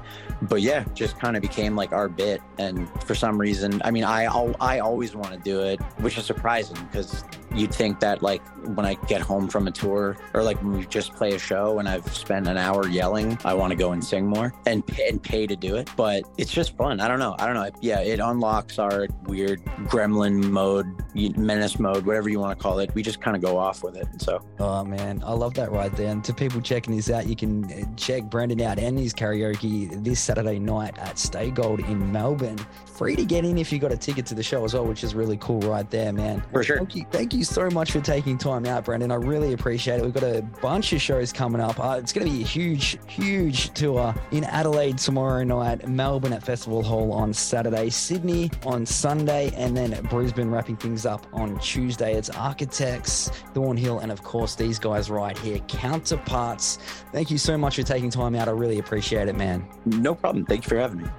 But 0.49 0.61
yeah, 0.61 0.83
just 0.93 1.19
kind 1.19 1.35
of 1.35 1.41
became 1.41 1.75
like 1.75 1.91
our 1.91 2.09
bit. 2.09 2.41
And 2.57 2.89
for 3.03 3.15
some 3.15 3.39
reason, 3.39 3.81
I 3.83 3.91
mean, 3.91 4.03
I 4.03 4.25
I 4.59 4.79
always 4.79 5.15
want 5.15 5.33
to 5.33 5.39
do 5.39 5.61
it, 5.61 5.81
which 5.99 6.17
is 6.17 6.25
surprising 6.25 6.77
because 6.91 7.23
you'd 7.53 7.73
think 7.73 7.99
that 7.99 8.21
like 8.21 8.41
when 8.75 8.85
I 8.85 8.95
get 9.07 9.21
home 9.21 9.47
from 9.47 9.67
a 9.67 9.71
tour 9.71 10.17
or 10.33 10.43
like 10.43 10.57
when 10.63 10.73
we 10.73 10.85
just 10.85 11.13
play 11.13 11.33
a 11.33 11.39
show 11.39 11.79
and 11.79 11.87
I've 11.87 12.15
spent 12.15 12.47
an 12.47 12.57
hour 12.57 12.87
yelling, 12.87 13.37
I 13.45 13.53
want 13.53 13.71
to 13.71 13.75
go 13.75 13.91
and 13.91 14.03
sing 14.03 14.25
more 14.25 14.53
and 14.65 14.85
pay, 14.85 15.07
and 15.07 15.21
pay 15.21 15.47
to 15.47 15.55
do 15.55 15.75
it. 15.75 15.89
But 15.95 16.23
it's 16.37 16.51
just 16.51 16.75
fun. 16.77 16.99
I 16.99 17.07
don't 17.07 17.19
know. 17.19 17.35
I 17.39 17.45
don't 17.45 17.55
know. 17.55 17.69
Yeah, 17.81 17.99
it 17.99 18.19
unlocks 18.19 18.79
our 18.79 19.07
weird 19.25 19.63
gremlin 19.85 20.49
mode, 20.49 20.87
menace 21.37 21.79
mode, 21.79 22.05
whatever 22.05 22.29
you 22.29 22.39
want 22.39 22.57
to 22.57 22.61
call 22.61 22.79
it. 22.79 22.93
We 22.95 23.03
just 23.03 23.21
kind 23.21 23.35
of 23.35 23.41
go 23.41 23.57
off 23.57 23.83
with 23.83 23.95
it. 23.95 24.07
So 24.19 24.43
Oh 24.59 24.83
man, 24.83 25.21
I 25.25 25.33
love 25.33 25.53
that 25.55 25.71
right 25.71 25.95
there. 25.95 26.09
And 26.09 26.23
to 26.23 26.33
people 26.33 26.61
checking 26.61 26.95
this 26.95 27.09
out, 27.09 27.27
you 27.27 27.35
can 27.35 27.65
uh, 27.65 27.85
check 27.95 28.23
Brendan 28.23 28.61
out 28.61 28.79
and 28.79 28.97
his 28.97 29.13
karaoke 29.13 30.03
this 30.03 30.19
Saturday 30.33 30.57
night 30.57 30.97
at 30.97 31.19
Stay 31.19 31.51
Gold 31.51 31.79
in 31.81 32.11
Melbourne. 32.11 32.57
Free 32.87 33.15
to 33.15 33.23
get 33.23 33.45
in 33.45 33.59
if 33.59 33.71
you 33.71 33.77
got 33.77 33.91
a 33.91 33.97
ticket 33.97 34.25
to 34.27 34.35
the 34.35 34.41
show 34.41 34.65
as 34.65 34.73
well, 34.73 34.83
which 34.85 35.03
is 35.03 35.13
really 35.13 35.37
cool 35.37 35.59
right 35.61 35.87
there, 35.91 36.11
man. 36.11 36.43
For 36.51 36.63
sure. 36.63 36.77
Thank 36.77 36.95
you, 36.95 37.05
thank 37.11 37.33
you 37.35 37.43
so 37.43 37.69
much 37.69 37.91
for 37.91 38.01
taking 38.01 38.39
time 38.39 38.65
out, 38.65 38.85
Brendan. 38.85 39.11
I 39.11 39.15
really 39.15 39.53
appreciate 39.53 39.99
it. 39.99 40.03
We've 40.03 40.13
got 40.13 40.23
a 40.23 40.41
bunch 40.59 40.91
of 40.91 41.01
shows 41.01 41.31
coming 41.31 41.61
up. 41.61 41.79
Uh, 41.79 41.97
it's 41.99 42.11
going 42.13 42.25
to 42.25 42.33
be 42.33 42.41
a 42.41 42.45
huge, 42.45 42.97
huge 43.07 43.75
tour 43.75 44.15
in 44.31 44.43
Adelaide 44.45 44.97
tomorrow 44.97 45.43
night, 45.43 45.87
Melbourne 45.87 46.33
at 46.33 46.41
Festival 46.41 46.81
Hall 46.81 47.11
on 47.11 47.31
Saturday, 47.31 47.91
Sydney 47.91 48.49
on 48.65 48.87
Sunday, 48.87 49.51
and 49.55 49.77
then 49.77 49.91
Brisbane 50.09 50.49
wrapping 50.49 50.77
things 50.77 51.05
up 51.05 51.27
on 51.33 51.59
Tuesday. 51.59 52.15
It's 52.15 52.31
Architects, 52.31 53.29
Thornhill, 53.53 53.99
and 53.99 54.11
of 54.11 54.23
course 54.23 54.55
these 54.55 54.79
guys 54.79 55.11
right 55.11 55.37
here, 55.37 55.59
Counterparts. 55.67 56.77
Thank 57.11 57.29
you 57.29 57.37
so 57.37 57.55
much 57.55 57.75
for 57.75 57.83
taking 57.83 58.09
time 58.09 58.33
out. 58.33 58.47
I 58.47 58.51
really 58.51 58.79
appreciate 58.79 59.27
it, 59.27 59.35
man. 59.35 59.67
no 59.85 60.15
problem. 60.23 60.45
Thank 60.45 60.63
you 60.63 60.69
for 60.69 60.77
having 60.77 61.01
me. 61.01 61.09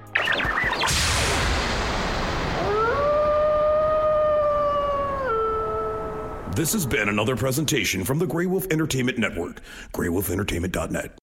This 6.55 6.73
has 6.73 6.85
been 6.87 7.09
another 7.09 7.35
presentation 7.35 8.03
from 8.03 8.17
the 8.17 8.25
Grey 8.25 8.47
Wolf 8.47 8.65
Entertainment 8.71 9.19
Network, 9.19 9.61
greywolfentertainment.net. 9.93 11.19